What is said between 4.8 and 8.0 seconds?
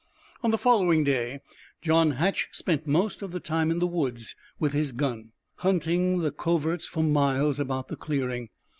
gun, hunting the coverts for miles about the